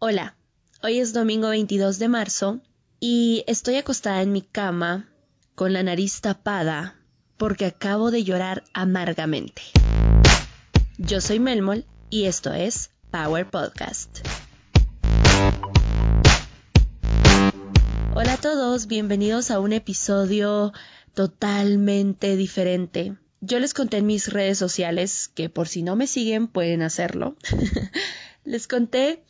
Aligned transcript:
Hola, 0.00 0.36
hoy 0.80 1.00
es 1.00 1.12
domingo 1.12 1.48
22 1.48 1.98
de 1.98 2.06
marzo 2.06 2.60
y 3.00 3.42
estoy 3.48 3.74
acostada 3.74 4.22
en 4.22 4.30
mi 4.30 4.42
cama 4.42 5.08
con 5.56 5.72
la 5.72 5.82
nariz 5.82 6.20
tapada 6.20 6.94
porque 7.36 7.66
acabo 7.66 8.12
de 8.12 8.22
llorar 8.22 8.62
amargamente. 8.72 9.60
Yo 10.98 11.20
soy 11.20 11.40
Melmol 11.40 11.84
y 12.10 12.26
esto 12.26 12.52
es 12.52 12.92
Power 13.10 13.50
Podcast. 13.50 14.20
Hola 18.14 18.34
a 18.34 18.40
todos, 18.40 18.86
bienvenidos 18.86 19.50
a 19.50 19.58
un 19.58 19.72
episodio 19.72 20.72
totalmente 21.12 22.36
diferente. 22.36 23.16
Yo 23.40 23.58
les 23.58 23.74
conté 23.74 23.96
en 23.96 24.06
mis 24.06 24.32
redes 24.32 24.58
sociales, 24.58 25.28
que 25.34 25.48
por 25.48 25.66
si 25.66 25.82
no 25.82 25.96
me 25.96 26.06
siguen 26.06 26.46
pueden 26.46 26.82
hacerlo, 26.82 27.34
les 28.44 28.68
conté 28.68 29.24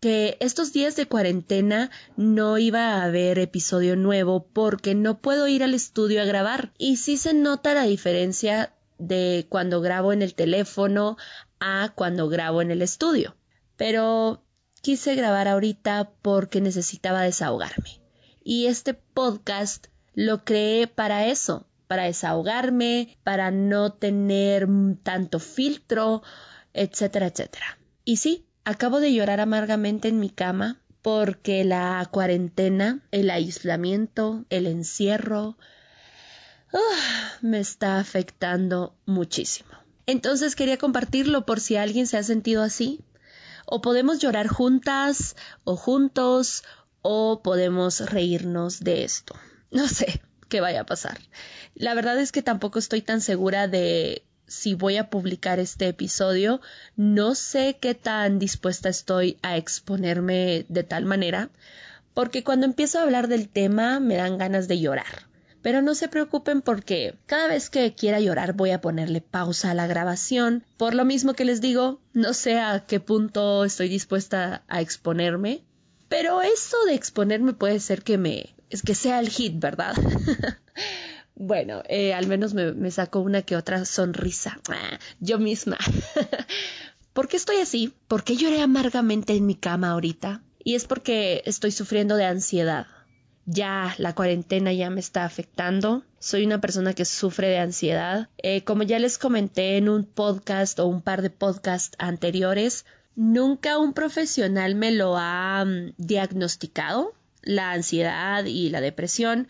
que 0.00 0.36
estos 0.40 0.72
días 0.72 0.96
de 0.96 1.06
cuarentena 1.06 1.90
no 2.16 2.58
iba 2.58 2.94
a 2.94 3.04
haber 3.04 3.38
episodio 3.38 3.96
nuevo 3.96 4.46
porque 4.52 4.94
no 4.94 5.18
puedo 5.18 5.48
ir 5.48 5.62
al 5.64 5.74
estudio 5.74 6.22
a 6.22 6.24
grabar. 6.24 6.72
Y 6.78 6.96
sí 6.96 7.16
se 7.16 7.34
nota 7.34 7.74
la 7.74 7.84
diferencia 7.84 8.74
de 8.98 9.46
cuando 9.48 9.80
grabo 9.80 10.12
en 10.12 10.22
el 10.22 10.34
teléfono 10.34 11.16
a 11.60 11.92
cuando 11.94 12.28
grabo 12.28 12.62
en 12.62 12.70
el 12.70 12.82
estudio. 12.82 13.36
Pero 13.76 14.44
quise 14.82 15.14
grabar 15.14 15.48
ahorita 15.48 16.12
porque 16.22 16.60
necesitaba 16.60 17.22
desahogarme. 17.22 18.00
Y 18.42 18.66
este 18.66 18.94
podcast 18.94 19.88
lo 20.14 20.44
creé 20.44 20.86
para 20.86 21.26
eso, 21.26 21.66
para 21.86 22.04
desahogarme, 22.04 23.18
para 23.24 23.50
no 23.50 23.92
tener 23.92 24.68
tanto 25.02 25.38
filtro, 25.38 26.22
etcétera, 26.72 27.26
etcétera. 27.26 27.78
Y 28.04 28.16
sí, 28.16 28.47
acabo 28.68 29.00
de 29.00 29.14
llorar 29.14 29.40
amargamente 29.40 30.08
en 30.08 30.20
mi 30.20 30.28
cama 30.28 30.78
porque 31.00 31.64
la 31.64 32.06
cuarentena, 32.10 33.00
el 33.12 33.30
aislamiento, 33.30 34.44
el 34.50 34.66
encierro, 34.66 35.56
uh, 36.74 36.78
me 37.40 37.60
está 37.60 37.98
afectando 37.98 38.94
muchísimo. 39.06 39.70
Entonces 40.04 40.54
quería 40.54 40.76
compartirlo 40.76 41.46
por 41.46 41.60
si 41.60 41.76
alguien 41.76 42.06
se 42.06 42.18
ha 42.18 42.22
sentido 42.22 42.62
así. 42.62 43.00
O 43.64 43.80
podemos 43.80 44.18
llorar 44.18 44.48
juntas 44.48 45.34
o 45.64 45.74
juntos 45.76 46.62
o 47.00 47.40
podemos 47.42 48.00
reírnos 48.00 48.80
de 48.80 49.04
esto. 49.04 49.34
No 49.70 49.88
sé 49.88 50.20
qué 50.50 50.60
vaya 50.60 50.82
a 50.82 50.86
pasar. 50.86 51.18
La 51.74 51.94
verdad 51.94 52.18
es 52.18 52.32
que 52.32 52.42
tampoco 52.42 52.78
estoy 52.78 53.00
tan 53.00 53.22
segura 53.22 53.66
de 53.66 54.27
si 54.48 54.74
voy 54.74 54.96
a 54.96 55.10
publicar 55.10 55.60
este 55.60 55.86
episodio. 55.86 56.60
No 56.96 57.34
sé 57.34 57.78
qué 57.80 57.94
tan 57.94 58.38
dispuesta 58.38 58.88
estoy 58.88 59.38
a 59.42 59.56
exponerme 59.56 60.66
de 60.68 60.82
tal 60.82 61.04
manera, 61.04 61.50
porque 62.14 62.42
cuando 62.42 62.66
empiezo 62.66 62.98
a 62.98 63.02
hablar 63.02 63.28
del 63.28 63.48
tema 63.48 64.00
me 64.00 64.16
dan 64.16 64.38
ganas 64.38 64.66
de 64.66 64.80
llorar. 64.80 65.28
Pero 65.62 65.82
no 65.82 65.94
se 65.94 66.08
preocupen 66.08 66.62
porque 66.62 67.16
cada 67.26 67.48
vez 67.48 67.68
que 67.68 67.94
quiera 67.94 68.20
llorar 68.20 68.54
voy 68.54 68.70
a 68.70 68.80
ponerle 68.80 69.20
pausa 69.20 69.70
a 69.70 69.74
la 69.74 69.86
grabación. 69.86 70.64
Por 70.76 70.94
lo 70.94 71.04
mismo 71.04 71.34
que 71.34 71.44
les 71.44 71.60
digo, 71.60 72.00
no 72.12 72.32
sé 72.32 72.58
a 72.58 72.86
qué 72.86 73.00
punto 73.00 73.64
estoy 73.64 73.88
dispuesta 73.88 74.62
a 74.68 74.80
exponerme. 74.80 75.62
Pero 76.08 76.42
eso 76.42 76.76
de 76.86 76.94
exponerme 76.94 77.52
puede 77.52 77.80
ser 77.80 78.02
que 78.02 78.18
me... 78.18 78.54
es 78.70 78.82
que 78.82 78.94
sea 78.94 79.20
el 79.20 79.28
hit, 79.28 79.58
¿verdad? 79.58 79.94
Bueno, 81.40 81.84
eh, 81.88 82.14
al 82.14 82.26
menos 82.26 82.52
me, 82.52 82.90
sacó 82.90 83.20
una 83.20 83.42
que 83.42 83.54
otra 83.54 83.84
sonrisa. 83.84 84.58
Ah, 84.68 84.98
yo 85.20 85.38
misma. 85.38 85.78
¿Por 87.12 87.28
qué 87.28 87.36
estoy 87.36 87.58
así? 87.58 87.94
¿Por 88.08 88.24
qué 88.24 88.34
lloré 88.34 88.60
amargamente 88.60 89.36
en 89.36 89.46
mi 89.46 89.54
cama 89.54 89.90
ahorita? 89.90 90.42
Y 90.64 90.74
es 90.74 90.86
porque 90.86 91.42
estoy 91.46 91.70
sufriendo 91.70 92.16
de 92.16 92.24
ansiedad. 92.24 92.88
Ya 93.46 93.94
la 93.98 94.16
cuarentena 94.16 94.72
ya 94.72 94.90
me 94.90 94.98
está 94.98 95.24
afectando. 95.24 96.02
Soy 96.18 96.44
una 96.44 96.60
persona 96.60 96.92
que 96.92 97.04
sufre 97.04 97.46
de 97.46 97.58
ansiedad. 97.58 98.28
Eh, 98.38 98.64
como 98.64 98.82
ya 98.82 98.98
les 98.98 99.16
comenté 99.16 99.76
en 99.76 99.88
un 99.88 100.06
podcast 100.06 100.80
o 100.80 100.86
un 100.86 101.02
par 101.02 101.22
de 101.22 101.30
podcasts 101.30 101.96
anteriores, 102.00 102.84
nunca 103.14 103.78
un 103.78 103.92
profesional 103.92 104.74
me 104.74 104.90
lo 104.90 105.16
ha 105.16 105.64
mm, 105.64 105.94
diagnosticado, 105.98 107.14
la 107.42 107.70
ansiedad 107.70 108.44
y 108.44 108.70
la 108.70 108.80
depresión 108.80 109.46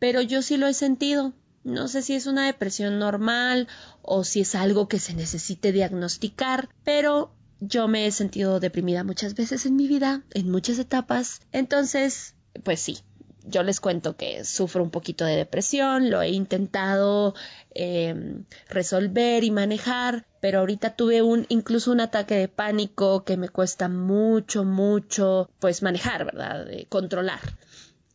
pero 0.00 0.20
yo 0.22 0.42
sí 0.42 0.56
lo 0.56 0.66
he 0.66 0.74
sentido. 0.74 1.32
No 1.62 1.86
sé 1.86 2.02
si 2.02 2.14
es 2.14 2.26
una 2.26 2.46
depresión 2.46 2.98
normal 2.98 3.68
o 4.02 4.24
si 4.24 4.40
es 4.40 4.56
algo 4.56 4.88
que 4.88 4.98
se 4.98 5.14
necesite 5.14 5.70
diagnosticar, 5.70 6.70
pero 6.84 7.32
yo 7.60 7.86
me 7.86 8.06
he 8.06 8.10
sentido 8.10 8.58
deprimida 8.58 9.04
muchas 9.04 9.34
veces 9.34 9.66
en 9.66 9.76
mi 9.76 9.86
vida, 9.86 10.22
en 10.32 10.50
muchas 10.50 10.78
etapas. 10.78 11.42
Entonces, 11.52 12.34
pues 12.64 12.80
sí, 12.80 13.00
yo 13.44 13.62
les 13.62 13.78
cuento 13.78 14.16
que 14.16 14.42
sufro 14.46 14.82
un 14.82 14.90
poquito 14.90 15.26
de 15.26 15.36
depresión, 15.36 16.08
lo 16.08 16.22
he 16.22 16.30
intentado 16.30 17.34
eh, 17.74 18.42
resolver 18.70 19.44
y 19.44 19.50
manejar, 19.50 20.24
pero 20.40 20.60
ahorita 20.60 20.96
tuve 20.96 21.20
un 21.20 21.44
incluso 21.50 21.92
un 21.92 22.00
ataque 22.00 22.36
de 22.36 22.48
pánico 22.48 23.24
que 23.24 23.36
me 23.36 23.50
cuesta 23.50 23.90
mucho, 23.90 24.64
mucho, 24.64 25.50
pues 25.58 25.82
manejar, 25.82 26.24
¿verdad? 26.24 26.64
De 26.64 26.86
controlar 26.88 27.40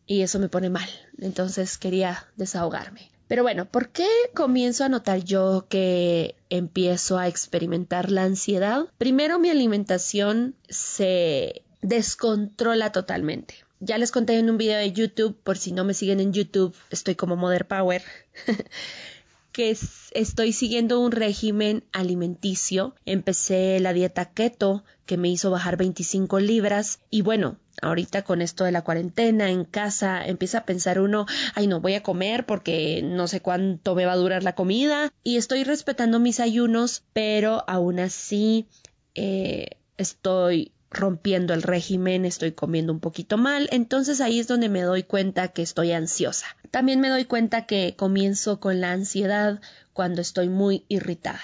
y 0.07 0.21
eso 0.21 0.39
me 0.39 0.49
pone 0.49 0.69
mal. 0.69 0.89
Entonces 1.19 1.77
quería 1.77 2.25
desahogarme. 2.35 3.09
Pero 3.27 3.41
bueno, 3.41 3.65
¿por 3.65 3.89
qué 3.89 4.07
comienzo 4.35 4.83
a 4.83 4.89
notar 4.89 5.23
yo 5.23 5.65
que 5.67 6.35
empiezo 6.49 7.17
a 7.17 7.27
experimentar 7.27 8.11
la 8.11 8.23
ansiedad? 8.23 8.85
Primero 8.97 9.39
mi 9.39 9.49
alimentación 9.49 10.55
se 10.69 11.63
descontrola 11.81 12.91
totalmente. 12.91 13.55
Ya 13.79 13.97
les 13.97 14.11
conté 14.11 14.37
en 14.37 14.49
un 14.49 14.57
video 14.57 14.77
de 14.77 14.91
YouTube, 14.93 15.37
por 15.43 15.57
si 15.57 15.71
no 15.71 15.83
me 15.83 15.93
siguen 15.93 16.19
en 16.19 16.33
YouTube, 16.33 16.75
estoy 16.91 17.15
como 17.15 17.35
Mother 17.35 17.67
Power. 17.67 18.03
que 19.55 19.75
estoy 20.11 20.51
siguiendo 20.51 20.99
un 20.99 21.11
régimen 21.11 21.85
alimenticio. 21.93 22.93
Empecé 23.05 23.79
la 23.79 23.93
dieta 23.93 24.31
keto 24.31 24.83
que 25.05 25.15
me 25.15 25.29
hizo 25.29 25.49
bajar 25.49 25.77
25 25.77 26.39
libras 26.41 26.99
y 27.09 27.21
bueno, 27.21 27.57
ahorita 27.81 28.23
con 28.23 28.41
esto 28.41 28.63
de 28.63 28.71
la 28.71 28.83
cuarentena 28.83 29.49
en 29.49 29.65
casa 29.65 30.25
empieza 30.25 30.59
a 30.59 30.65
pensar 30.65 30.99
uno, 30.99 31.25
ay 31.53 31.67
no 31.67 31.81
voy 31.81 31.93
a 31.93 32.03
comer 32.03 32.45
porque 32.45 33.01
no 33.03 33.27
sé 33.27 33.41
cuánto 33.41 33.95
me 33.95 34.05
va 34.05 34.13
a 34.13 34.17
durar 34.17 34.43
la 34.43 34.55
comida 34.55 35.11
y 35.23 35.37
estoy 35.37 35.63
respetando 35.63 36.19
mis 36.19 36.39
ayunos, 36.39 37.03
pero 37.13 37.63
aún 37.67 37.99
así 37.99 38.67
eh, 39.13 39.77
estoy 39.97 40.71
rompiendo 40.91 41.53
el 41.53 41.61
régimen, 41.61 42.25
estoy 42.25 42.53
comiendo 42.53 42.93
un 42.93 42.99
poquito 42.99 43.37
mal, 43.37 43.67
entonces 43.71 44.21
ahí 44.21 44.39
es 44.39 44.47
donde 44.47 44.69
me 44.69 44.81
doy 44.81 45.03
cuenta 45.03 45.49
que 45.49 45.61
estoy 45.61 45.91
ansiosa. 45.91 46.47
También 46.71 47.01
me 47.01 47.09
doy 47.09 47.25
cuenta 47.25 47.65
que 47.65 47.95
comienzo 47.97 48.59
con 48.59 48.81
la 48.81 48.91
ansiedad 48.91 49.59
cuando 49.93 50.21
estoy 50.21 50.49
muy 50.49 50.85
irritada. 50.87 51.41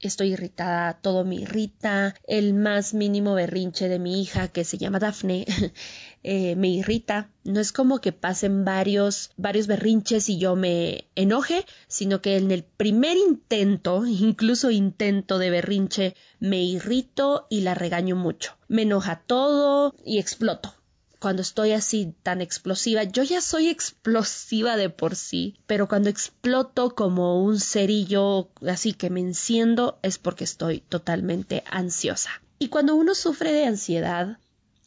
Estoy 0.00 0.34
irritada, 0.34 1.00
todo 1.02 1.24
me 1.24 1.34
irrita, 1.34 2.14
el 2.28 2.54
más 2.54 2.94
mínimo 2.94 3.34
berrinche 3.34 3.88
de 3.88 3.98
mi 3.98 4.22
hija, 4.22 4.46
que 4.46 4.62
se 4.64 4.78
llama 4.78 5.00
Dafne, 5.00 5.44
eh, 6.22 6.54
me 6.54 6.68
irrita. 6.68 7.30
No 7.42 7.58
es 7.58 7.72
como 7.72 8.00
que 8.00 8.12
pasen 8.12 8.64
varios, 8.64 9.32
varios 9.36 9.66
berrinches 9.66 10.28
y 10.28 10.38
yo 10.38 10.54
me 10.54 11.08
enoje, 11.16 11.66
sino 11.88 12.22
que 12.22 12.36
en 12.36 12.52
el 12.52 12.62
primer 12.62 13.16
intento, 13.16 14.06
incluso 14.06 14.70
intento 14.70 15.38
de 15.38 15.50
berrinche, 15.50 16.14
me 16.38 16.62
irrito 16.62 17.48
y 17.50 17.62
la 17.62 17.74
regaño 17.74 18.14
mucho. 18.14 18.56
Me 18.68 18.82
enoja 18.82 19.24
todo 19.26 19.96
y 20.04 20.18
exploto 20.18 20.77
cuando 21.18 21.42
estoy 21.42 21.72
así 21.72 22.14
tan 22.22 22.40
explosiva, 22.40 23.02
yo 23.02 23.22
ya 23.22 23.40
soy 23.40 23.68
explosiva 23.68 24.76
de 24.76 24.88
por 24.90 25.16
sí, 25.16 25.56
pero 25.66 25.88
cuando 25.88 26.10
exploto 26.10 26.94
como 26.94 27.42
un 27.42 27.58
cerillo 27.58 28.48
así 28.66 28.92
que 28.92 29.10
me 29.10 29.20
enciendo 29.20 29.98
es 30.02 30.18
porque 30.18 30.44
estoy 30.44 30.80
totalmente 30.80 31.64
ansiosa. 31.70 32.30
Y 32.58 32.68
cuando 32.68 32.94
uno 32.94 33.14
sufre 33.14 33.52
de 33.52 33.66
ansiedad, 33.66 34.38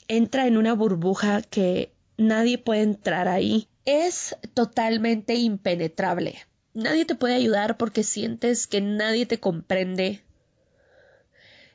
entra 0.08 0.48
en 0.48 0.58
una 0.58 0.74
burbuja 0.74 1.42
que 1.42 1.94
nadie 2.18 2.58
puede 2.58 2.82
entrar 2.82 3.28
ahí. 3.28 3.68
Es 3.86 4.36
totalmente 4.54 5.36
impenetrable. 5.36 6.38
Nadie 6.74 7.06
te 7.06 7.16
puede 7.16 7.36
ayudar 7.36 7.78
porque 7.78 8.04
sientes 8.04 8.68
que 8.68 8.82
nadie 8.82 9.26
te 9.26 9.40
comprende. 9.40 10.22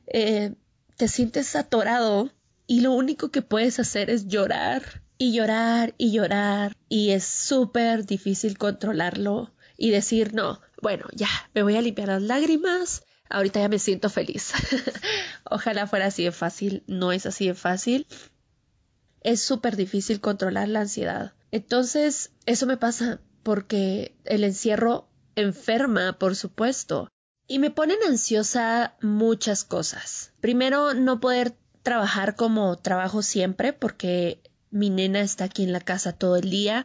Eh, 0.07 0.55
te 0.97 1.09
sientes 1.09 1.57
atorado 1.57 2.31
y 2.67 2.81
lo 2.81 2.93
único 2.93 3.31
que 3.31 3.43
puedes 3.43 3.79
hacer 3.79 4.11
es 4.11 4.27
llorar 4.27 5.03
y 5.19 5.33
llorar 5.33 5.95
y 5.99 6.13
llorar 6.13 6.77
y 6.89 7.11
es 7.11 7.25
súper 7.25 8.05
difícil 8.07 8.59
controlarlo 8.59 9.53
y 9.77 9.91
decir 9.91 10.35
no, 10.35 10.61
bueno, 10.83 11.07
ya, 11.13 11.29
me 11.55 11.63
voy 11.63 11.77
a 11.77 11.83
limpiar 11.83 12.09
las 12.09 12.23
lágrimas, 12.23 13.05
ahorita 13.29 13.61
ya 13.61 13.69
me 13.69 13.79
siento 13.79 14.11
feliz. 14.11 14.53
Ojalá 15.51 15.87
fuera 15.87 16.07
así 16.07 16.25
de 16.25 16.33
fácil, 16.33 16.83
no 16.87 17.13
es 17.13 17.27
así 17.27 17.47
de 17.47 17.55
fácil. 17.55 18.07
Es 19.21 19.41
súper 19.41 19.77
difícil 19.77 20.21
controlar 20.21 20.69
la 20.69 20.81
ansiedad. 20.81 21.35
Entonces, 21.51 22.33
eso 22.45 22.67
me 22.67 22.77
pasa 22.77 23.21
porque 23.43 24.17
el 24.25 24.45
encierro 24.45 25.09
enferma, 25.35 26.19
por 26.19 26.37
supuesto. 26.37 27.09
Y 27.49 27.59
me 27.59 27.71
ponen 27.71 27.99
ansiosa 28.07 28.97
muchas 29.01 29.65
cosas. 29.65 30.33
Primero, 30.41 30.95
no 30.95 31.21
poder 31.21 31.57
trabajar 31.87 32.35
como 32.35 32.77
trabajo 32.77 33.23
siempre 33.23 33.73
porque 33.73 34.43
mi 34.73 34.91
nena 34.91 35.21
está 35.21 35.45
aquí 35.45 35.63
en 35.63 35.73
la 35.73 35.79
casa 35.79 36.13
todo 36.13 36.35
el 36.35 36.51
día. 36.51 36.85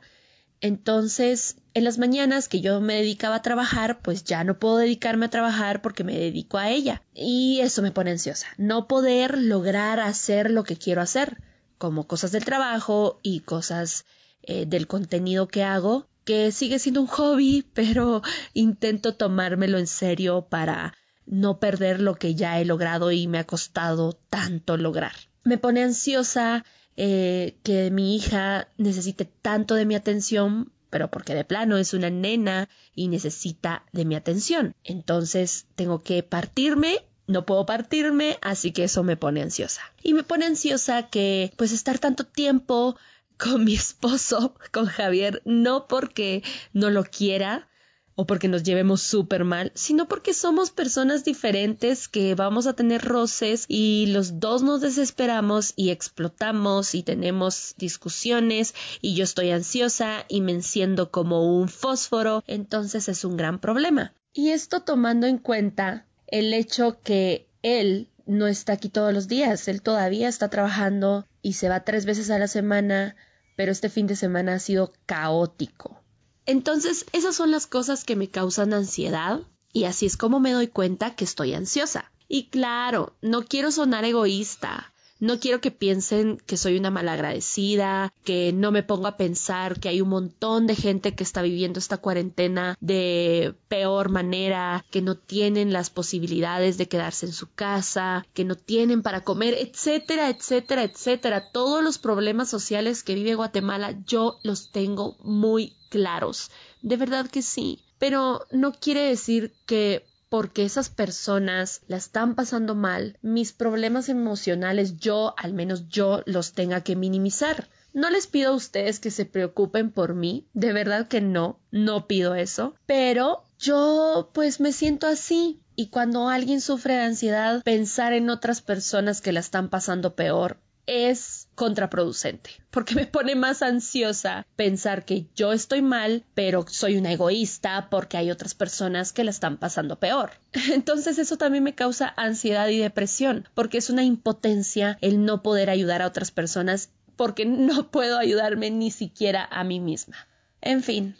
Entonces, 0.59 1.57
en 1.73 1.85
las 1.85 1.97
mañanas 1.97 2.47
que 2.47 2.61
yo 2.61 2.79
me 2.81 2.97
dedicaba 2.97 3.37
a 3.37 3.41
trabajar, 3.41 4.03
pues 4.03 4.23
ya 4.25 4.43
no 4.43 4.59
puedo 4.59 4.77
dedicarme 4.77 5.25
a 5.25 5.31
trabajar 5.31 5.81
porque 5.81 6.03
me 6.03 6.15
dedico 6.15 6.59
a 6.59 6.69
ella. 6.69 7.01
Y 7.15 7.61
eso 7.61 7.81
me 7.81 7.91
pone 7.91 8.11
ansiosa. 8.11 8.45
No 8.59 8.87
poder 8.87 9.39
lograr 9.39 9.99
hacer 9.99 10.51
lo 10.51 10.63
que 10.63 10.77
quiero 10.77 11.01
hacer, 11.01 11.41
como 11.79 12.05
cosas 12.05 12.31
del 12.31 12.45
trabajo 12.45 13.19
y 13.23 13.39
cosas 13.39 14.05
eh, 14.43 14.67
del 14.67 14.85
contenido 14.85 15.47
que 15.47 15.63
hago, 15.63 16.05
que 16.25 16.51
sigue 16.51 16.77
siendo 16.77 17.01
un 17.01 17.07
hobby, 17.07 17.65
pero 17.73 18.21
intento 18.53 19.15
tomármelo 19.15 19.79
en 19.79 19.87
serio 19.87 20.45
para 20.47 20.93
no 21.25 21.59
perder 21.59 22.01
lo 22.01 22.15
que 22.15 22.35
ya 22.35 22.59
he 22.59 22.65
logrado 22.65 23.11
y 23.11 23.27
me 23.27 23.39
ha 23.39 23.45
costado 23.45 24.13
tanto 24.29 24.77
lograr. 24.77 25.13
Me 25.43 25.57
pone 25.57 25.83
ansiosa 25.83 26.65
eh, 26.97 27.57
que 27.63 27.91
mi 27.91 28.15
hija 28.15 28.67
necesite 28.77 29.25
tanto 29.25 29.75
de 29.75 29.85
mi 29.85 29.95
atención, 29.95 30.71
pero 30.89 31.09
porque 31.09 31.33
de 31.33 31.45
plano 31.45 31.77
es 31.77 31.93
una 31.93 32.09
nena 32.09 32.69
y 32.95 33.07
necesita 33.07 33.85
de 33.91 34.05
mi 34.05 34.15
atención. 34.15 34.75
Entonces 34.83 35.67
tengo 35.75 36.03
que 36.03 36.23
partirme 36.23 37.05
no 37.31 37.45
puedo 37.45 37.65
partirme, 37.65 38.37
así 38.41 38.71
que 38.71 38.83
eso 38.83 39.03
me 39.03 39.17
pone 39.17 39.41
ansiosa. 39.41 39.81
Y 40.03 40.13
me 40.13 40.23
pone 40.23 40.45
ansiosa 40.45 41.09
que 41.09 41.53
pues 41.55 41.71
estar 41.71 41.97
tanto 41.97 42.25
tiempo 42.25 42.97
con 43.37 43.63
mi 43.63 43.73
esposo, 43.75 44.55
con 44.71 44.85
Javier, 44.85 45.41
no 45.45 45.87
porque 45.87 46.43
no 46.73 46.89
lo 46.89 47.03
quiera, 47.05 47.69
o 48.15 48.25
porque 48.25 48.47
nos 48.47 48.63
llevemos 48.63 49.01
súper 49.01 49.43
mal, 49.43 49.71
sino 49.75 50.07
porque 50.07 50.33
somos 50.33 50.71
personas 50.71 51.23
diferentes 51.23 52.07
que 52.07 52.35
vamos 52.35 52.67
a 52.67 52.73
tener 52.73 53.01
roces 53.01 53.65
y 53.67 54.07
los 54.07 54.39
dos 54.39 54.63
nos 54.63 54.81
desesperamos 54.81 55.73
y 55.75 55.89
explotamos 55.89 56.95
y 56.95 57.03
tenemos 57.03 57.75
discusiones 57.77 58.73
y 59.01 59.15
yo 59.15 59.23
estoy 59.23 59.51
ansiosa 59.51 60.25
y 60.27 60.41
me 60.41 60.51
enciendo 60.51 61.11
como 61.11 61.57
un 61.57 61.69
fósforo, 61.69 62.43
entonces 62.47 63.09
es 63.09 63.23
un 63.25 63.37
gran 63.37 63.59
problema. 63.59 64.13
Y 64.33 64.49
esto 64.49 64.81
tomando 64.81 65.27
en 65.27 65.37
cuenta 65.37 66.05
el 66.27 66.53
hecho 66.53 66.99
que 67.03 67.47
él 67.63 68.07
no 68.25 68.47
está 68.47 68.73
aquí 68.73 68.89
todos 68.89 69.13
los 69.13 69.27
días, 69.27 69.67
él 69.67 69.81
todavía 69.81 70.29
está 70.29 70.49
trabajando 70.49 71.25
y 71.41 71.53
se 71.53 71.69
va 71.69 71.83
tres 71.83 72.05
veces 72.05 72.29
a 72.29 72.39
la 72.39 72.47
semana, 72.47 73.15
pero 73.57 73.71
este 73.71 73.89
fin 73.89 74.07
de 74.07 74.15
semana 74.15 74.53
ha 74.53 74.59
sido 74.59 74.93
caótico 75.05 76.00
entonces, 76.45 77.05
esas 77.13 77.35
son 77.35 77.51
las 77.51 77.67
cosas 77.67 78.03
que 78.03 78.15
me 78.15 78.29
causan 78.29 78.73
ansiedad 78.73 79.41
y 79.73 79.85
así 79.85 80.05
es 80.05 80.17
como 80.17 80.39
me 80.39 80.51
doy 80.51 80.67
cuenta 80.67 81.15
que 81.15 81.23
estoy 81.23 81.53
ansiosa. 81.53 82.11
Y 82.27 82.49
claro, 82.49 83.13
no 83.21 83.43
quiero 83.43 83.71
sonar 83.71 84.05
egoísta, 84.05 84.90
no 85.21 85.39
quiero 85.39 85.61
que 85.61 85.69
piensen 85.69 86.41
que 86.47 86.57
soy 86.57 86.77
una 86.77 86.89
malagradecida, 86.89 88.11
que 88.23 88.51
no 88.53 88.71
me 88.71 88.81
pongo 88.81 89.05
a 89.05 89.17
pensar 89.17 89.79
que 89.79 89.87
hay 89.87 90.01
un 90.01 90.09
montón 90.09 90.65
de 90.65 90.75
gente 90.75 91.13
que 91.13 91.23
está 91.23 91.43
viviendo 91.43 91.77
esta 91.77 91.97
cuarentena 91.97 92.75
de 92.81 93.53
peor 93.67 94.09
manera, 94.09 94.83
que 94.89 95.03
no 95.03 95.15
tienen 95.15 95.71
las 95.71 95.91
posibilidades 95.91 96.79
de 96.79 96.87
quedarse 96.87 97.27
en 97.27 97.33
su 97.33 97.53
casa, 97.53 98.25
que 98.33 98.45
no 98.45 98.55
tienen 98.55 99.03
para 99.03 99.23
comer, 99.23 99.53
etcétera, 99.59 100.27
etcétera, 100.27 100.83
etcétera. 100.83 101.51
Todos 101.51 101.83
los 101.83 101.99
problemas 101.99 102.49
sociales 102.49 103.03
que 103.03 103.13
vive 103.13 103.35
Guatemala 103.35 103.95
yo 104.07 104.39
los 104.41 104.71
tengo 104.71 105.17
muy 105.21 105.75
claros. 105.89 106.49
De 106.81 106.97
verdad 106.97 107.27
que 107.29 107.43
sí. 107.43 107.83
Pero 107.99 108.47
no 108.49 108.71
quiere 108.71 109.01
decir 109.01 109.53
que 109.67 110.03
porque 110.31 110.63
esas 110.63 110.87
personas 110.87 111.81
la 111.87 111.97
están 111.97 112.35
pasando 112.35 112.73
mal, 112.73 113.17
mis 113.21 113.51
problemas 113.51 114.07
emocionales 114.07 114.97
yo, 114.97 115.33
al 115.37 115.51
menos 115.51 115.89
yo, 115.89 116.23
los 116.25 116.53
tenga 116.53 116.79
que 116.79 116.95
minimizar. 116.95 117.67
No 117.91 118.09
les 118.09 118.27
pido 118.27 118.53
a 118.53 118.55
ustedes 118.55 119.01
que 119.01 119.11
se 119.11 119.25
preocupen 119.25 119.91
por 119.91 120.15
mí, 120.15 120.47
de 120.53 120.71
verdad 120.71 121.09
que 121.09 121.19
no, 121.19 121.59
no 121.69 122.07
pido 122.07 122.33
eso, 122.33 122.75
pero 122.85 123.43
yo 123.59 124.29
pues 124.33 124.61
me 124.61 124.71
siento 124.71 125.07
así 125.07 125.59
y 125.75 125.87
cuando 125.87 126.29
alguien 126.29 126.61
sufre 126.61 126.93
de 126.93 127.01
ansiedad, 127.01 127.61
pensar 127.63 128.13
en 128.13 128.29
otras 128.29 128.61
personas 128.61 129.19
que 129.19 129.33
la 129.33 129.41
están 129.41 129.67
pasando 129.67 130.15
peor 130.15 130.59
es 130.87 131.47
contraproducente, 131.55 132.49
porque 132.71 132.95
me 132.95 133.05
pone 133.05 133.35
más 133.35 133.61
ansiosa 133.61 134.45
pensar 134.55 135.05
que 135.05 135.27
yo 135.35 135.53
estoy 135.53 135.81
mal, 135.81 136.25
pero 136.33 136.65
soy 136.67 136.97
una 136.97 137.11
egoísta 137.11 137.89
porque 137.89 138.17
hay 138.17 138.31
otras 138.31 138.55
personas 138.55 139.13
que 139.13 139.23
la 139.23 139.31
están 139.31 139.57
pasando 139.57 139.99
peor. 139.99 140.31
Entonces 140.71 141.19
eso 141.19 141.37
también 141.37 141.63
me 141.63 141.75
causa 141.75 142.13
ansiedad 142.17 142.67
y 142.67 142.77
depresión, 142.77 143.47
porque 143.53 143.77
es 143.77 143.89
una 143.89 144.03
impotencia 144.03 144.97
el 145.01 145.23
no 145.25 145.43
poder 145.43 145.69
ayudar 145.69 146.01
a 146.01 146.07
otras 146.07 146.31
personas 146.31 146.89
porque 147.15 147.45
no 147.45 147.91
puedo 147.91 148.17
ayudarme 148.17 148.71
ni 148.71 148.89
siquiera 148.89 149.47
a 149.51 149.63
mí 149.63 149.79
misma. 149.79 150.27
En 150.61 150.83
fin, 150.83 151.15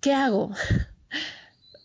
¿qué 0.00 0.12
hago? 0.12 0.50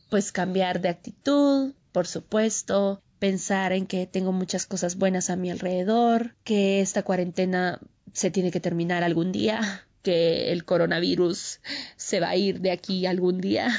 Pues 0.09 0.31
cambiar 0.31 0.79
de 0.79 0.89
actitud, 0.89 1.73
por 1.91 2.05
supuesto, 2.05 3.01
pensar 3.23 3.71
en 3.71 3.87
que 3.87 4.05
tengo 4.05 4.33
muchas 4.33 4.65
cosas 4.65 4.97
buenas 4.97 5.29
a 5.29 5.37
mi 5.37 5.49
alrededor, 5.49 6.35
que 6.43 6.81
esta 6.81 7.03
cuarentena 7.03 7.79
se 8.11 8.31
tiene 8.31 8.51
que 8.51 8.59
terminar 8.59 9.01
algún 9.01 9.31
día, 9.31 9.85
que 10.01 10.51
el 10.51 10.65
coronavirus 10.65 11.61
se 11.95 12.19
va 12.19 12.31
a 12.31 12.35
ir 12.35 12.59
de 12.59 12.71
aquí 12.71 13.05
algún 13.05 13.39
día. 13.39 13.69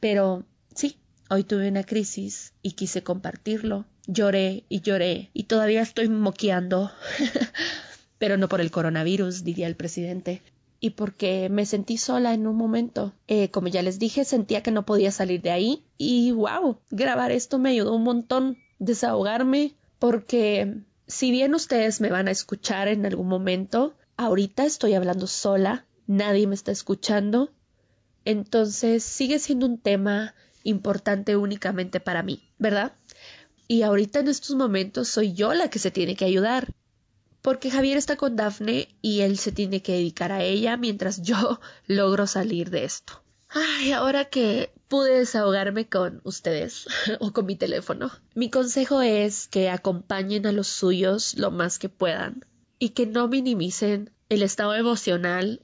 Pero 0.00 0.44
sí, 0.74 0.96
hoy 1.28 1.44
tuve 1.44 1.68
una 1.68 1.84
crisis 1.84 2.52
y 2.62 2.72
quise 2.72 3.04
compartirlo. 3.04 3.84
Lloré 4.08 4.64
y 4.68 4.80
lloré 4.80 5.30
y 5.34 5.44
todavía 5.44 5.82
estoy 5.82 6.08
moqueando. 6.08 6.90
Pero 8.18 8.38
no 8.38 8.48
por 8.48 8.60
el 8.60 8.72
coronavirus, 8.72 9.44
diría 9.44 9.68
el 9.68 9.76
presidente. 9.76 10.42
Y 10.80 10.90
porque 10.90 11.48
me 11.48 11.64
sentí 11.64 11.96
sola 11.96 12.34
en 12.34 12.48
un 12.48 12.56
momento. 12.56 13.14
Eh, 13.28 13.52
como 13.52 13.68
ya 13.68 13.82
les 13.82 14.00
dije, 14.00 14.24
sentía 14.24 14.64
que 14.64 14.72
no 14.72 14.84
podía 14.84 15.12
salir 15.12 15.42
de 15.42 15.52
ahí. 15.52 15.84
Y 15.96 16.32
wow, 16.32 16.80
grabar 16.90 17.30
esto 17.30 17.60
me 17.60 17.70
ayudó 17.70 17.94
un 17.94 18.02
montón 18.02 18.58
desahogarme 18.80 19.76
porque 20.00 20.82
si 21.06 21.30
bien 21.30 21.54
ustedes 21.54 22.00
me 22.00 22.10
van 22.10 22.26
a 22.26 22.32
escuchar 22.32 22.88
en 22.88 23.06
algún 23.06 23.28
momento, 23.28 23.94
ahorita 24.16 24.64
estoy 24.64 24.94
hablando 24.94 25.28
sola, 25.28 25.86
nadie 26.06 26.48
me 26.48 26.54
está 26.54 26.72
escuchando, 26.72 27.52
entonces 28.24 29.04
sigue 29.04 29.38
siendo 29.38 29.66
un 29.66 29.78
tema 29.78 30.34
importante 30.64 31.36
únicamente 31.36 32.00
para 32.00 32.22
mí, 32.22 32.50
¿verdad? 32.58 32.92
Y 33.68 33.82
ahorita 33.82 34.20
en 34.20 34.28
estos 34.28 34.56
momentos 34.56 35.08
soy 35.08 35.32
yo 35.32 35.54
la 35.54 35.70
que 35.70 35.78
se 35.78 35.90
tiene 35.90 36.16
que 36.16 36.24
ayudar, 36.24 36.74
porque 37.42 37.70
Javier 37.70 37.96
está 37.96 38.16
con 38.16 38.36
Dafne 38.36 38.88
y 39.00 39.20
él 39.20 39.38
se 39.38 39.52
tiene 39.52 39.82
que 39.82 39.92
dedicar 39.92 40.32
a 40.32 40.42
ella 40.42 40.76
mientras 40.76 41.22
yo 41.22 41.60
logro 41.86 42.26
salir 42.26 42.70
de 42.70 42.84
esto. 42.84 43.22
Ay, 43.48 43.92
ahora 43.92 44.26
que 44.26 44.72
pude 44.90 45.20
desahogarme 45.20 45.88
con 45.88 46.20
ustedes 46.24 46.86
o 47.20 47.32
con 47.32 47.46
mi 47.46 47.56
teléfono, 47.56 48.10
mi 48.34 48.50
consejo 48.50 49.00
es 49.00 49.48
que 49.48 49.70
acompañen 49.70 50.46
a 50.46 50.52
los 50.52 50.66
suyos 50.66 51.38
lo 51.38 51.50
más 51.50 51.78
que 51.78 51.88
puedan 51.88 52.44
y 52.78 52.90
que 52.90 53.06
no 53.06 53.28
minimicen 53.28 54.10
el 54.28 54.42
estado 54.42 54.74
emocional 54.74 55.62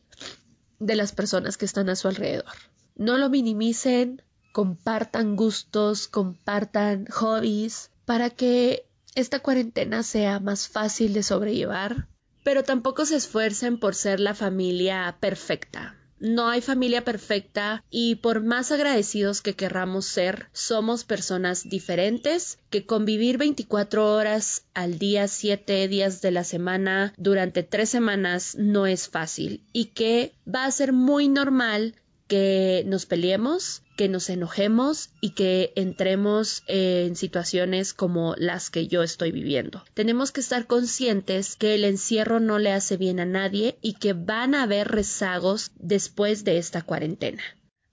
de 0.78 0.96
las 0.96 1.12
personas 1.12 1.56
que 1.56 1.64
están 1.64 1.88
a 1.88 1.96
su 1.96 2.08
alrededor. 2.08 2.52
No 2.94 3.18
lo 3.18 3.28
minimicen, 3.28 4.22
compartan 4.52 5.34
gustos, 5.34 6.06
compartan 6.06 7.06
hobbies 7.06 7.90
para 8.04 8.30
que 8.30 8.86
esta 9.16 9.40
cuarentena 9.40 10.02
sea 10.04 10.38
más 10.38 10.68
fácil 10.68 11.14
de 11.14 11.24
sobrellevar, 11.24 12.06
pero 12.44 12.62
tampoco 12.62 13.04
se 13.04 13.16
esfuercen 13.16 13.80
por 13.80 13.96
ser 13.96 14.20
la 14.20 14.34
familia 14.34 15.16
perfecta 15.18 15.96
no 16.18 16.48
hay 16.48 16.60
familia 16.60 17.04
perfecta 17.04 17.84
y 17.90 18.16
por 18.16 18.42
más 18.42 18.72
agradecidos 18.72 19.42
que 19.42 19.54
querramos 19.54 20.06
ser, 20.06 20.48
somos 20.52 21.04
personas 21.04 21.68
diferentes 21.68 22.58
que 22.70 22.86
convivir 22.86 23.38
24 23.38 24.14
horas 24.14 24.64
al 24.74 24.98
día, 24.98 25.28
7 25.28 25.88
días 25.88 26.22
de 26.22 26.30
la 26.30 26.44
semana 26.44 27.14
durante 27.16 27.62
3 27.62 27.88
semanas 27.88 28.56
no 28.56 28.86
es 28.86 29.08
fácil 29.08 29.62
y 29.72 29.86
que 29.86 30.32
va 30.52 30.64
a 30.64 30.70
ser 30.70 30.92
muy 30.92 31.28
normal 31.28 31.94
que 32.28 32.84
nos 32.86 33.06
peleemos, 33.06 33.82
que 33.96 34.08
nos 34.08 34.28
enojemos 34.30 35.10
y 35.20 35.30
que 35.30 35.72
entremos 35.76 36.62
en 36.66 37.16
situaciones 37.16 37.94
como 37.94 38.34
las 38.36 38.70
que 38.70 38.88
yo 38.88 39.02
estoy 39.02 39.32
viviendo. 39.32 39.84
Tenemos 39.94 40.32
que 40.32 40.40
estar 40.40 40.66
conscientes 40.66 41.56
que 41.56 41.74
el 41.74 41.84
encierro 41.84 42.40
no 42.40 42.58
le 42.58 42.72
hace 42.72 42.96
bien 42.96 43.20
a 43.20 43.26
nadie 43.26 43.78
y 43.80 43.94
que 43.94 44.12
van 44.12 44.54
a 44.54 44.64
haber 44.64 44.88
rezagos 44.88 45.70
después 45.76 46.44
de 46.44 46.58
esta 46.58 46.82
cuarentena. 46.82 47.42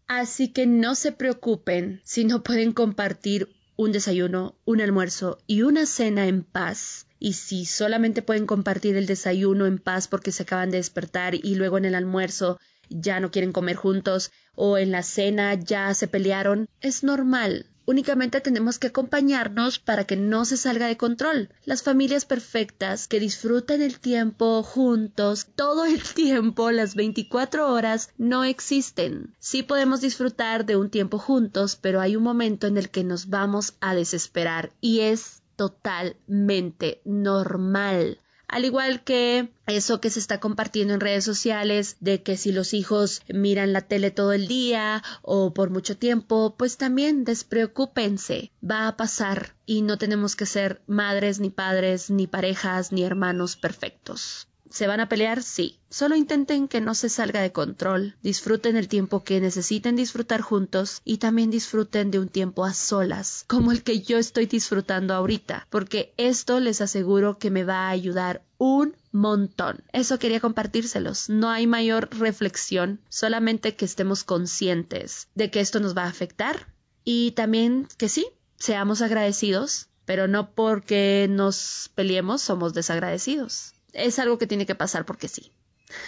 Así 0.07 0.49
que 0.49 0.67
no 0.67 0.95
se 0.95 1.11
preocupen 1.11 2.01
si 2.03 2.25
no 2.25 2.43
pueden 2.43 2.73
compartir 2.73 3.49
un 3.75 3.91
desayuno, 3.91 4.55
un 4.65 4.81
almuerzo 4.81 5.39
y 5.47 5.63
una 5.63 5.85
cena 5.85 6.27
en 6.27 6.43
paz. 6.43 7.07
Y 7.19 7.33
si 7.33 7.65
solamente 7.65 8.21
pueden 8.21 8.45
compartir 8.45 8.97
el 8.97 9.05
desayuno 9.05 9.65
en 9.65 9.79
paz 9.79 10.07
porque 10.07 10.31
se 10.31 10.43
acaban 10.43 10.71
de 10.71 10.77
despertar 10.77 11.35
y 11.35 11.55
luego 11.55 11.77
en 11.77 11.85
el 11.85 11.95
almuerzo 11.95 12.59
ya 12.89 13.19
no 13.19 13.31
quieren 13.31 13.51
comer 13.51 13.75
juntos 13.75 14.31
o 14.55 14.77
en 14.77 14.91
la 14.91 15.03
cena 15.03 15.53
ya 15.55 15.93
se 15.93 16.07
pelearon, 16.07 16.67
es 16.81 17.03
normal. 17.03 17.65
Únicamente 17.85 18.39
tenemos 18.39 18.79
que 18.79 18.87
acompañarnos 18.87 19.77
para 19.77 20.05
que 20.05 20.15
no 20.15 20.45
se 20.45 20.55
salga 20.55 20.87
de 20.87 20.95
control. 20.95 21.49
Las 21.65 21.83
familias 21.83 22.23
perfectas 22.23 23.09
que 23.09 23.19
disfrutan 23.19 23.81
el 23.81 23.99
tiempo 23.99 24.63
juntos 24.63 25.47
todo 25.55 25.83
el 25.83 26.01
tiempo, 26.15 26.71
las 26.71 26.95
24 26.95 27.69
horas, 27.69 28.09
no 28.17 28.45
existen. 28.45 29.35
Sí 29.39 29.63
podemos 29.63 29.99
disfrutar 29.99 30.65
de 30.65 30.77
un 30.77 30.89
tiempo 30.89 31.17
juntos, 31.17 31.77
pero 31.79 31.99
hay 31.99 32.15
un 32.15 32.23
momento 32.23 32.67
en 32.67 32.77
el 32.77 32.89
que 32.89 33.03
nos 33.03 33.29
vamos 33.29 33.73
a 33.81 33.95
desesperar 33.95 34.71
y 34.79 35.01
es 35.01 35.41
totalmente 35.57 37.01
normal. 37.03 38.17
Al 38.53 38.65
igual 38.65 39.03
que 39.03 39.51
eso 39.65 39.99
que 39.99 40.11
se 40.11 40.19
está 40.19 40.39
compartiendo 40.39 40.93
en 40.93 40.99
redes 40.99 41.25
sociales 41.25 41.97
de 42.01 42.21
que 42.21 42.37
si 42.37 42.51
los 42.51 42.75
hijos 42.75 43.23
miran 43.27 43.73
la 43.73 43.81
tele 43.81 44.11
todo 44.11 44.31
el 44.31 44.47
día 44.47 45.01
o 45.23 45.55
por 45.55 45.71
mucho 45.71 45.97
tiempo, 45.97 46.53
pues 46.55 46.77
también 46.77 47.23
despreocúpense, 47.23 48.51
va 48.63 48.87
a 48.87 48.95
pasar 48.95 49.55
y 49.65 49.81
no 49.81 49.97
tenemos 49.97 50.35
que 50.35 50.45
ser 50.45 50.83
madres 50.85 51.39
ni 51.39 51.49
padres 51.49 52.11
ni 52.11 52.27
parejas 52.27 52.91
ni 52.91 53.03
hermanos 53.03 53.55
perfectos. 53.55 54.47
¿Se 54.73 54.87
van 54.87 54.99
a 55.01 55.07
pelear? 55.07 55.43
Sí. 55.43 55.77
Solo 55.91 56.15
intenten 56.15 56.67
que 56.67 56.81
no 56.81 56.95
se 56.95 57.07
salga 57.07 57.41
de 57.41 57.51
control, 57.51 58.15
disfruten 58.23 58.75
el 58.75 58.87
tiempo 58.87 59.23
que 59.23 59.39
necesiten 59.39 59.95
disfrutar 59.95 60.41
juntos 60.41 60.99
y 61.05 61.19
también 61.19 61.51
disfruten 61.51 62.09
de 62.09 62.17
un 62.17 62.27
tiempo 62.27 62.65
a 62.65 62.73
solas, 62.73 63.45
como 63.47 63.71
el 63.71 63.83
que 63.83 64.01
yo 64.01 64.17
estoy 64.17 64.47
disfrutando 64.47 65.13
ahorita, 65.13 65.67
porque 65.69 66.15
esto 66.17 66.59
les 66.59 66.81
aseguro 66.81 67.37
que 67.37 67.51
me 67.51 67.63
va 67.63 67.85
a 67.85 67.91
ayudar 67.91 68.41
un 68.57 68.95
montón. 69.11 69.83
Eso 69.91 70.17
quería 70.17 70.39
compartírselos. 70.39 71.29
No 71.29 71.51
hay 71.51 71.67
mayor 71.67 72.09
reflexión, 72.17 72.99
solamente 73.09 73.75
que 73.75 73.85
estemos 73.85 74.23
conscientes 74.23 75.27
de 75.35 75.51
que 75.51 75.59
esto 75.59 75.81
nos 75.81 75.95
va 75.95 76.05
a 76.05 76.09
afectar 76.09 76.73
y 77.03 77.33
también 77.33 77.87
que 77.99 78.09
sí, 78.09 78.25
seamos 78.57 79.03
agradecidos, 79.03 79.89
pero 80.05 80.27
no 80.27 80.49
porque 80.49 81.27
nos 81.29 81.91
peleemos 81.93 82.41
somos 82.41 82.73
desagradecidos 82.73 83.72
es 83.93 84.19
algo 84.19 84.37
que 84.37 84.47
tiene 84.47 84.65
que 84.65 84.75
pasar 84.75 85.05
porque 85.05 85.27
sí. 85.27 85.51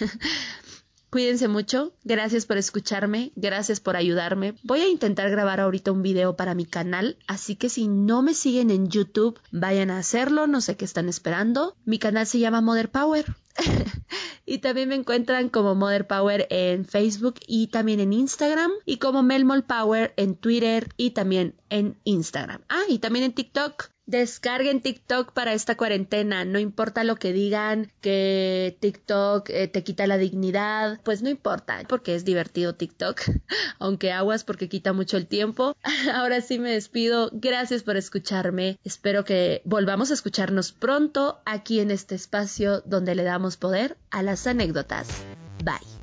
Cuídense 1.16 1.46
mucho, 1.48 1.94
gracias 2.04 2.44
por 2.44 2.58
escucharme, 2.58 3.32
gracias 3.36 3.80
por 3.80 3.96
ayudarme. 3.96 4.54
Voy 4.64 4.80
a 4.80 4.88
intentar 4.88 5.30
grabar 5.30 5.60
ahorita 5.60 5.92
un 5.92 6.02
video 6.02 6.36
para 6.36 6.54
mi 6.54 6.66
canal, 6.66 7.16
así 7.28 7.54
que 7.56 7.68
si 7.68 7.86
no 7.86 8.22
me 8.22 8.34
siguen 8.34 8.70
en 8.70 8.88
YouTube, 8.88 9.40
vayan 9.52 9.90
a 9.90 9.98
hacerlo, 9.98 10.46
no 10.46 10.60
sé 10.60 10.76
qué 10.76 10.84
están 10.84 11.08
esperando. 11.08 11.76
Mi 11.84 11.98
canal 11.98 12.26
se 12.26 12.40
llama 12.40 12.60
Mother 12.60 12.90
Power. 12.90 13.24
y 14.44 14.58
también 14.58 14.88
me 14.88 14.96
encuentran 14.96 15.48
como 15.48 15.74
Mother 15.74 16.06
Power 16.06 16.48
en 16.50 16.84
Facebook 16.84 17.36
y 17.46 17.68
también 17.68 18.00
en 18.00 18.12
Instagram 18.12 18.72
y 18.84 18.98
como 18.98 19.22
Melmol 19.22 19.64
Power 19.64 20.12
en 20.16 20.34
Twitter 20.34 20.88
y 20.96 21.12
también 21.12 21.54
en 21.70 21.96
Instagram. 22.04 22.62
Ah, 22.68 22.82
y 22.88 22.98
también 22.98 23.24
en 23.24 23.32
TikTok. 23.32 23.90
Descarguen 24.06 24.82
TikTok 24.82 25.32
para 25.32 25.52
esta 25.52 25.76
cuarentena, 25.76 26.44
no 26.44 26.60
importa 26.60 27.02
lo 27.02 27.16
que 27.16 27.32
digan, 27.32 27.90
que 28.00 28.76
TikTok 28.78 29.50
eh, 29.50 29.66
te 29.66 29.82
quita 29.82 30.06
la 30.06 30.16
dignidad, 30.16 31.00
pues 31.02 31.22
no 31.22 31.28
importa, 31.28 31.82
porque 31.88 32.14
es 32.14 32.24
divertido 32.24 32.76
TikTok, 32.76 33.20
aunque 33.80 34.12
aguas 34.12 34.44
porque 34.44 34.68
quita 34.68 34.92
mucho 34.92 35.16
el 35.16 35.26
tiempo. 35.26 35.76
Ahora 36.14 36.40
sí 36.40 36.60
me 36.60 36.70
despido, 36.70 37.30
gracias 37.32 37.82
por 37.82 37.96
escucharme, 37.96 38.78
espero 38.84 39.24
que 39.24 39.60
volvamos 39.64 40.12
a 40.12 40.14
escucharnos 40.14 40.70
pronto 40.70 41.40
aquí 41.44 41.80
en 41.80 41.90
este 41.90 42.14
espacio 42.14 42.82
donde 42.82 43.16
le 43.16 43.24
damos 43.24 43.56
poder 43.56 43.96
a 44.10 44.22
las 44.22 44.46
anécdotas. 44.46 45.08
Bye. 45.64 45.95